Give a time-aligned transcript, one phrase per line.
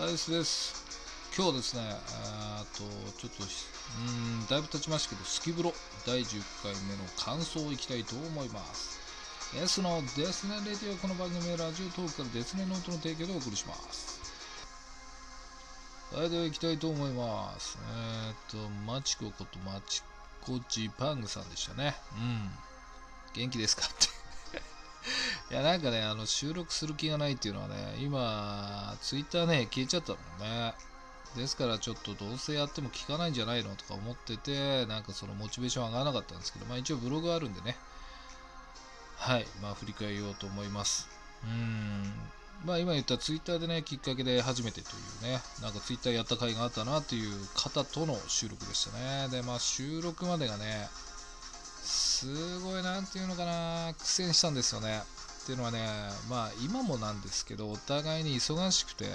[0.00, 0.72] アイスです。
[1.36, 2.80] 今日ですね、えっと、
[3.20, 5.74] ちょっと、うん、だいぶ経ちましたけど、スキブロ
[6.06, 8.98] 第10回目の感想をいきたいと思います。
[9.54, 14.18] S のデスネレディオ、この番組はラジオトークからデスネノートの提供でお送りします。
[16.16, 17.76] はい、では行きたいと思います。
[17.78, 20.00] えーっと、マチコことマチ
[20.40, 21.94] コジパングさんでしたね。
[22.16, 22.50] うん。
[23.34, 24.11] 元気ですかって。
[25.52, 30.72] いや、なんかね、あの、収録する気がないっていうのはね、今、ツイッターね、消えちゃったもんね。
[31.36, 37.76] ですから、ちょっとどうせやっても聞かないんじゃないのとか思ってて、なんかそのモチベーション上がらなかったんですけど、まあ一応ブログあるんでね、
[39.16, 41.06] はい、まあ振り返ようと思います。
[41.44, 42.12] うーん、
[42.64, 44.92] まあ今言ったツイッターでね、きっかけで初めてとい
[45.28, 49.28] うね、なんかツイッターやった回があったなっていう方との収録でしたね。
[49.28, 50.88] で、まあ収録までがね、
[51.82, 55.02] すごいなんていうのかな苦戦したんですよね
[55.42, 55.80] っていうのはね
[56.30, 59.10] まあ今もなんですけどお互いに忙しくてで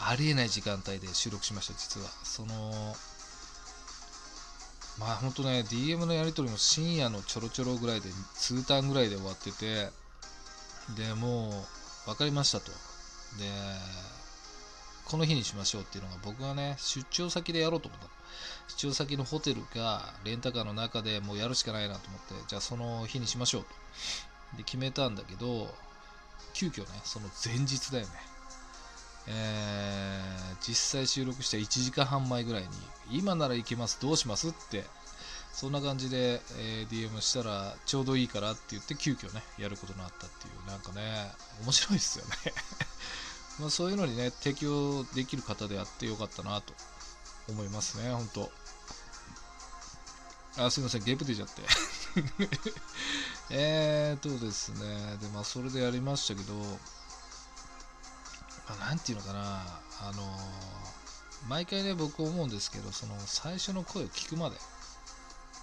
[0.00, 2.08] ありえない時間帯で収録しました実は。
[2.24, 2.94] その
[4.98, 9.88] まあほんとね DM のやり取りも深夜のちょろちょろぐらいで2ターンぐらいで終わってて
[10.96, 11.48] でも
[12.06, 12.70] う分かりましたと。
[12.70, 12.76] で
[15.10, 18.06] この日にしましょうっていうのが僕はね出張先でやろうと思った
[18.68, 23.68] 出張先のホテルかレンタカーの中でもうやるしかないなと思ってじゃあその日にしましょうと。
[24.56, 25.74] で決めたんだけど
[26.52, 28.12] 急遽ねその前日だよね。
[29.26, 32.68] えー実際収録した1時間半前ぐらいに
[33.10, 34.84] 今なら行けますどうしますって
[35.52, 42.32] そんな感じで、えー DM したらちょうどいいからって言って急遽ねやることになったっていうなんかね面白いですよね。
[43.60, 46.72] まあそういうのにね適応できる方であってよかったなと
[47.48, 48.50] 思いますね、本当。
[50.64, 51.62] あ、すみません、ゲープ出ちゃって。
[53.50, 56.70] えーとですね、で、まあ、それでやりましたけど、ま
[58.68, 60.90] あ、なんていうのかな、あのー
[61.48, 64.56] 毎回ね、僕思うんですけど、その最初の声を聞くまで、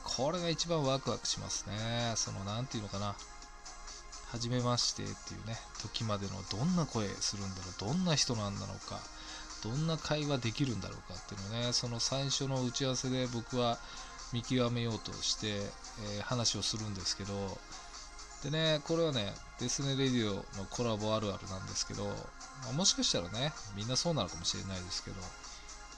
[0.04, 2.14] これが一番ワクワクしますね。
[2.16, 3.16] その、なんていうのかな、
[4.32, 9.00] 初めましてっていうね、時までのどんな声するんだろう、どんな人なんだろうか、
[9.64, 13.80] どんな会話できるんだろうかっていうのね、その最初の打ち合わせで僕は
[14.34, 17.58] 見極めようとして、えー話をするんですけど、
[18.44, 22.14] でね、これはね、デスネレディオのコラボあるあるなんですけど、ま
[22.70, 25.16] あもしかしたらね、みんなそうなのかもしれないですけど、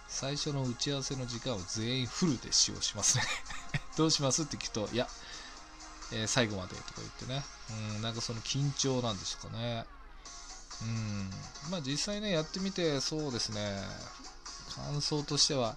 [0.07, 3.23] 最初の打ち合わせの時間を全員フルで使用しますね。
[3.97, 4.43] どうします？
[4.43, 5.07] って聞くと、いや、
[6.11, 7.43] えー最後までとか言ってね、
[7.95, 9.85] うん、なんかその緊張なんですかね。
[10.81, 13.59] うん、まあ実際ね、やってみて、そうですね、
[14.75, 15.75] 感想としては、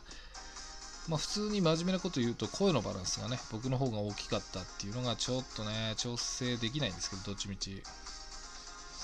[1.08, 7.82] まあ普通に真面目なこと言うと、声のバランスがね、僕の方が大きかったっていうのが、ちょっとね、調整できないんですけど、どっちみち。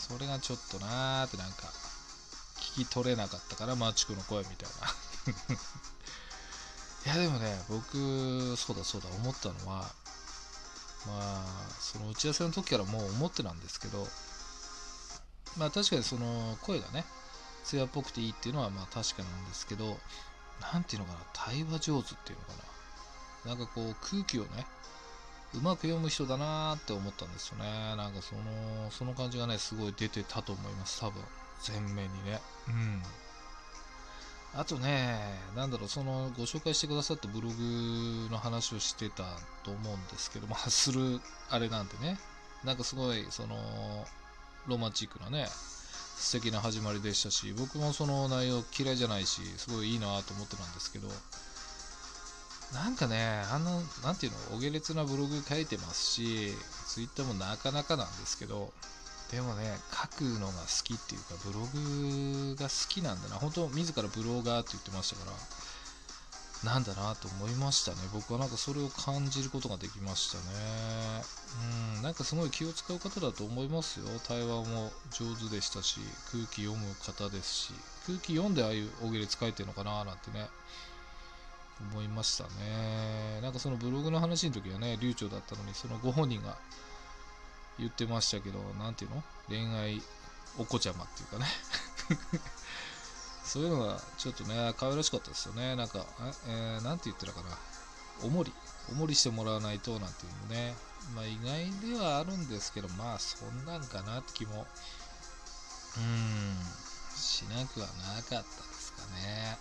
[0.09, 1.67] それがちょっとなーってなんか、
[2.59, 4.89] 聞き取れなかったから、マーチコの声みたいな。
[7.13, 9.93] いや、でもね、僕、そうだそうだ、思ったのは、
[11.09, 11.45] まあ、
[11.81, 14.07] その打ち合わせの時からもう思ってたんですけど、
[15.57, 17.05] まあ確かにその声がね、
[17.65, 19.99] 艶っぽくていいっていうのはまあ確かなんですけど、
[20.73, 22.53] なんていうのかな、対話上手っていうのか
[23.45, 23.55] な。
[23.55, 24.67] なんかこう空気をね、
[25.55, 27.97] うまく読む人だなーって思ったんですよね。
[27.97, 31.23] なんかその、その感じがね、すごい出てたと思います、多分。
[31.67, 32.41] 前面にね。
[32.69, 33.03] うん。
[34.59, 35.17] あとね、
[35.55, 39.23] なんだろう、そのご紹介してくださったブログの話をしてた
[39.63, 42.19] と思うんですけど、まあ、するあれなんでね、
[42.65, 43.55] なんかすごい、その、
[44.67, 45.47] ロマンチックなね、
[46.17, 51.07] 素敵な始まりでしたし、僕もその内容嫌いじゃないし、すごいいいなと思ってたんですけど、
[52.75, 56.53] なんかね、あの、なんていうの、お下劣なブログ書いてますし、
[56.89, 58.73] ツイッターもなかなかなんですけど、
[59.31, 63.37] でもね、書くのが好きっていうか、ブログが好きなんだな。
[63.37, 65.37] 本当、自らブロガーって言ってましたから、
[66.65, 67.99] なんだなと思いましたね。
[68.13, 71.23] 僕はなんかそれを感じることができましたね。
[71.97, 74.07] うん、なんかすごい気を使う方だと思いますよ。
[74.27, 76.01] 対話も上手でしたし、
[76.33, 77.73] 空気読む方ですし、
[78.07, 80.49] 空気読んでああいう大喜利使えてるのかななんてね、
[81.93, 83.41] 思いましたね。
[83.41, 86.59] なんかそのブログの話の時はね、流暢だったのに、そのご本人が
[87.79, 89.23] 言ってましたけど、なんていうの？
[89.49, 90.03] 恋愛
[90.59, 91.47] お子ちゃまっていうかね。
[93.45, 95.75] そういうのがちょっとね、可愛らしかったですよね。
[95.77, 96.05] なんか、
[96.47, 97.57] えーなんて言ってたかな。
[98.23, 98.53] おもり。
[98.91, 100.75] おもりしてもらわないとなんていうのね。
[101.15, 104.67] まあ意外ではあるんですけど、まあそんなんかなって気も、
[105.97, 106.57] うーん、
[107.17, 109.59] しなくはなかったですかね。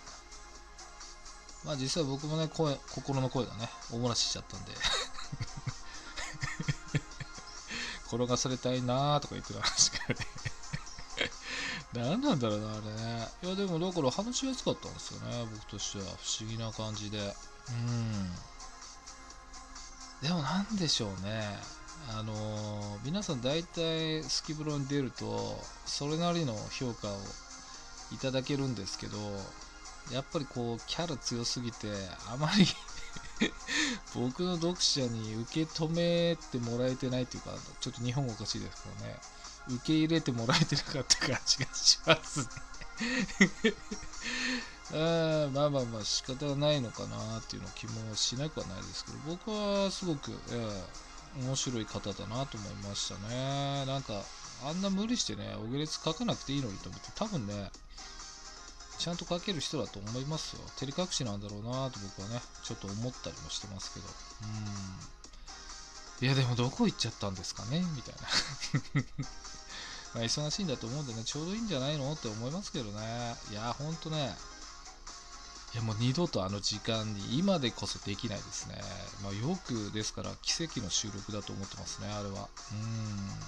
[1.64, 4.72] まあ実際僕もね、声、心の声がね、おもらししちゃったんで、
[8.10, 10.26] 転がされたいなーとか言ってたんですけどね。
[11.94, 13.28] 何なんだろうなあれね。
[13.42, 16.04] いやでもだから話しやすかったんですよね僕としては。
[16.04, 16.08] 不
[16.40, 17.18] 思議な感じで。
[17.68, 18.32] うん。
[20.22, 21.58] でもなんでしょうね。
[22.10, 27.18] あのー、皆さん大体スキブロに出るとそれなりの評価を
[28.12, 29.18] いただけるんですけど
[30.12, 31.88] やっぱりこうキャラ強すぎて
[32.32, 32.64] あまり
[34.14, 39.18] 僕の読者に受け止めてもらえてないっていうかちょっと日本語おかしいですけどね。
[39.68, 42.46] 受け入れてもらえてなかった感じがしますね。
[44.94, 53.84] あまあまあまあ仕方がないのかなっていうの気もしなくはないですけど僕はすごく、えー、面白い方だなと思いましたね。
[53.84, 54.24] なんか
[54.64, 57.70] あんな無理してねお下劣書かなくていいのにと思って多分ね
[58.98, 60.62] ちゃんと書ける人だと思いますよ。
[60.76, 64.06] 照れ隠しなんだろうなと僕はねちょっと思ったりもしてますけど。
[64.42, 64.46] う
[66.24, 66.26] ん。
[66.26, 67.84] いやでもどこ行っちゃったんですかね？
[67.94, 68.20] みたいな。
[70.14, 73.36] まあ忙しいんだと思うんでねちょうどいいんじゃないのって思いますけどね。
[73.50, 74.36] いやほんとね。
[75.74, 78.80] いやもう二度とあの時間に今でこそできないですね。
[79.22, 82.48] まあ、よくですから奇跡の収録だと思ってますね、あれは。
[82.72, 83.40] うん。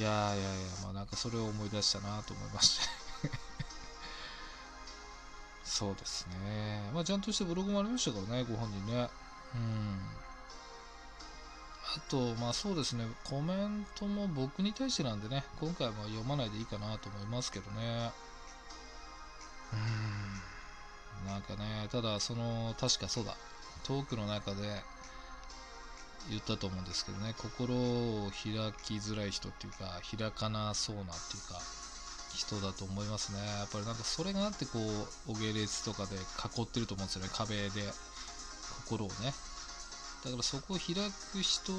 [0.00, 0.46] いやいやいや、
[0.82, 3.01] まあなんかそれを思い出したなと思いまして。
[5.72, 6.90] そうですね。
[6.92, 9.08] まあちゃんとしたブログもありましたからね、ご本人ね。
[9.54, 10.00] うん。
[11.96, 18.12] あと、まあそうですね、コメントも僕に対してなんでね、今回は読まないでいいかなと思いますけどね。
[19.72, 21.26] うん。
[21.26, 23.34] なんかね、ただ、その、確かそうだ、
[23.84, 24.82] トークの中で
[26.28, 28.52] 言ったと思うんですけどね、心を開
[28.84, 31.62] きづらい人っていうか、開かなそうなっていうか、
[32.34, 33.38] 人だと思いますね。
[33.38, 37.92] やっぱりなんかそれがあって、こう、お下劣とかで囲ってると思うんですよね、壁で、
[38.86, 39.34] 心をね。
[40.24, 40.94] だからそこを開
[41.32, 41.72] く人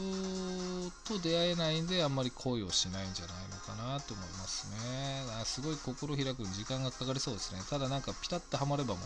[1.06, 5.24] と出会えないんであんまり恋をしないんじゃないのかなと思いますね。
[5.46, 7.62] すごい心開く時間がかかりそうですね。
[7.70, 9.04] ただなんかピタッとはまればもう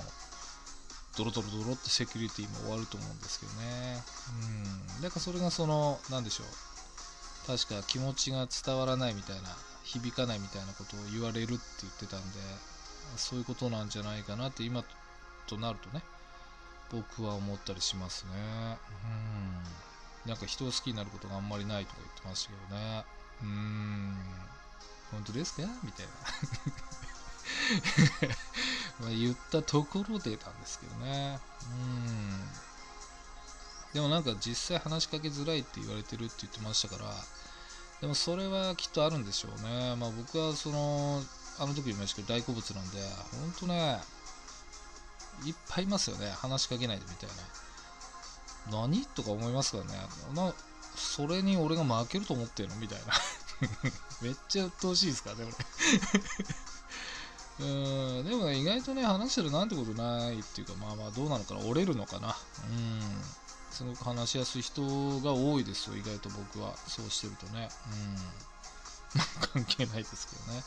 [1.17, 4.03] ドロドロドロってセキュリティも終わると思うんですけどね。
[4.97, 5.01] うん。
[5.03, 6.47] だからそれがその、なんでしょう。
[7.57, 9.55] 確か気持ちが伝わらないみたいな、
[9.87, 12.39] 響かないみたいなことを言われるって言ってたんで、
[13.15, 14.83] そういうことなんじゃないかなって今
[15.47, 16.03] となるとね、
[16.91, 18.77] 僕は思ったりしますね。
[20.25, 20.29] うん。
[20.29, 23.05] なんか人を好きになることがあんまりないとか言ってましたけどね。
[23.43, 24.17] うん。
[25.11, 25.61] 本当ですか？
[25.83, 26.11] みたいな。
[29.07, 31.39] ま言ったところでなんですけどね。
[31.63, 32.49] うん。
[33.93, 37.09] でもなんか実際話しかけづらいって言われてるって言ってましたから、
[38.01, 39.95] でもそれはきっとあるんでしょうね。
[39.95, 41.21] まあ僕はその、
[41.59, 42.97] あの時言いましたけど大好物なんで、
[43.39, 43.97] ほんとね、
[45.45, 46.29] いっぱいいますよね。
[46.29, 48.81] 話しかけないでみたいな。
[48.83, 49.91] 何とか思いますからね。
[50.35, 50.53] な、
[50.95, 53.13] それに俺が負けると思ってるのみたいな。
[54.21, 55.55] めっちゃ鬱陶しいですからね、俺。
[57.59, 57.63] う
[58.21, 62.35] んでもね、意外とね、話してるなんてことないっていうか、まあまあ、どうなのかな、折れるのかな。
[62.69, 63.01] うん。
[63.71, 64.81] すごく話しやすい人
[65.21, 66.75] が多いですよ、意外と僕は。
[66.87, 67.69] そうしてるとね。
[67.91, 69.19] うん。
[69.19, 70.63] まあ、関係ないですけどね。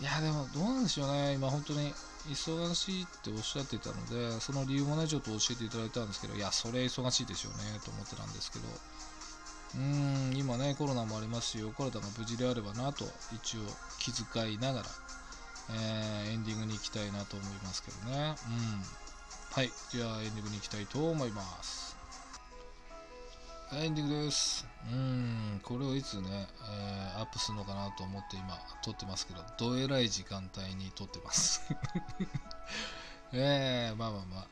[0.00, 1.34] いや、でも、どうなんでしょうね。
[1.34, 1.94] 今、本当に
[2.28, 8.68] 忙しいっておっしゃってたので、その理由もね、ちょっと教えていただいたんですけど、いや、それ忙しいでしょうね、と思ってたんですけど。
[9.76, 13.60] うん、今ね、コロナもありますし、お体が無事であればなと、一応
[13.98, 14.86] 気遣いながら、
[15.70, 18.34] えー、エンディングに行きたいなと思いますけどね。
[18.48, 19.03] うん。
[19.54, 19.70] はい。
[19.88, 21.96] じゃあ、エンディングに行きたいと思います。
[23.72, 24.66] エンディングです。
[24.90, 26.48] うん、これをいつね、
[27.14, 31.62] えー、アップするのかなと思って今、撮ってますけど、どえらい時間帯に撮ってます。
[33.32, 34.46] えー、まあまあまあ、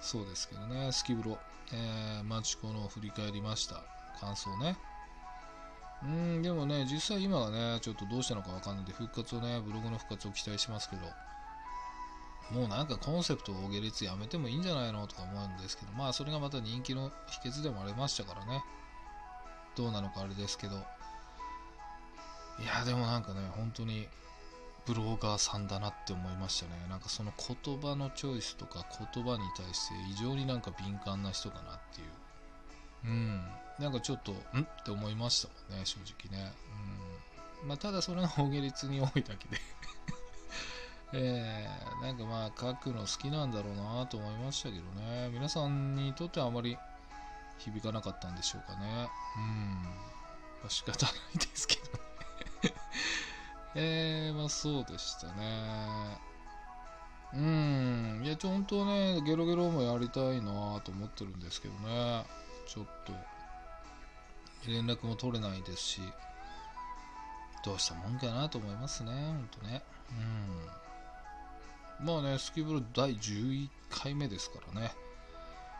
[0.00, 1.36] そうですけどね、スキブロ、
[1.72, 3.82] えー、マチコの振り返りました。
[4.20, 4.76] 感想ね。
[6.04, 11.02] うん、でもね、実際今はね、ちょっとどうしたのかわかんないんで、復活をね、ブログの復活を期待しますけど、
[12.50, 17.10] もうなんかコンセプトを下劣やめてもいいんじゃないのとか思うんですけど、まあそれがまた人気の
[17.42, 18.62] 秘訣でもありましたからね。
[19.76, 20.76] どうなのかあれですけど。
[20.76, 20.78] い
[22.66, 24.06] や、でもなんかね、本当に
[24.86, 26.72] ブローガーさんだなって思いましたね。
[26.88, 32.06] なんかその言葉のチョイスとか言葉に対して異常になんか敏感な人かなっていう。
[33.06, 33.42] うん。
[33.80, 34.34] なんかちょっと、ん？
[34.34, 36.52] って思いましたもんね、正直ね。
[37.62, 37.68] うん。
[37.68, 39.56] まあ、ただそれが大下率に多いだけで
[41.16, 45.30] えー、なんかまあ書くの好きなんだろうなと思いましたけどね。
[45.32, 46.76] 皆さんにとってはあまり
[47.58, 49.08] 響かなかったんでしょうかね。
[49.36, 49.82] うん。
[49.82, 52.74] まあ、仕方ないですけどね
[53.76, 56.18] えー、まあそうでしたね。
[57.34, 58.22] うん。
[58.24, 62.24] いや、ちょ、本当ね、ゲロゲロもやりたいなと思ってるんですけどね。
[62.66, 63.12] ちょっと、
[64.68, 66.00] 連絡も取れないですし、
[67.64, 69.82] どうしたもんかなと思いますね、ほんとね。
[70.10, 70.83] うん。
[72.00, 74.92] まあね、スキーブロ第11回目ですからね。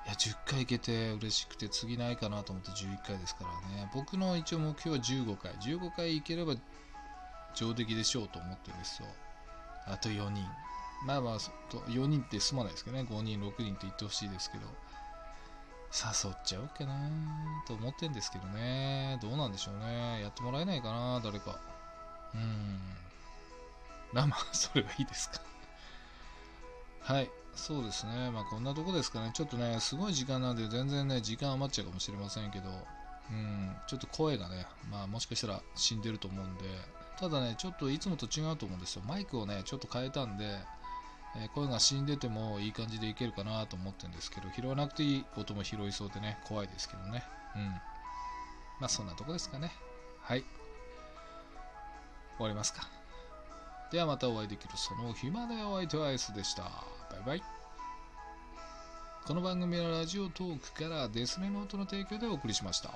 [0.06, 3.90] いや、10回いけて嬉しくて次ないかなと思って11回ですからね。
[3.94, 5.52] 僕の一応目標は15回。
[5.54, 6.54] 15回いければ
[7.54, 9.08] 上出来でしょうと思ってるんですよ。
[9.86, 10.46] あと4人。
[11.06, 13.02] まあまあ、4人って済まないですけどね。
[13.02, 14.66] 5人、6人って言ってほしいですけど。
[15.94, 17.08] 誘っちゃおうかな
[17.68, 19.16] と思ってんですけどね。
[19.22, 20.22] どうなんでしょうね。
[20.22, 21.60] やってもらえないかな、誰か。
[22.34, 22.80] うん。
[24.12, 25.40] まあまあ、それはいいですか。
[27.04, 27.30] はい。
[27.54, 28.30] そうですね。
[28.32, 29.30] まあこんなとこですかね。
[29.34, 32.64] ちょっとね、すごい時間なんで全然ね、時間余っちゃうかもしれませんけど、
[33.30, 36.64] うん、ちょっと声がね、まあもしかしたら死んでると思うんで、
[37.20, 39.02] ただね、ちょっといつもと違うと思うんですよ。
[39.06, 40.46] マイクをね、ちょっと変えたんで、
[41.36, 47.22] えー、声が死んでてもいい感じでいけるかなと思ってるんですけど、拾わなくていい音も拾いそうでね、怖いですけどね。
[47.54, 47.68] うん。
[48.80, 49.72] まあそんなとこですかね。
[50.22, 50.44] はい。
[52.36, 52.88] 終わりますか。
[53.92, 56.93] ではまたお会いできるその暇でお相手はアイスでした。
[57.14, 57.42] バイバイ。
[59.26, 62.90] この番組はラジオトークからデスメモートの提供でお送りしました。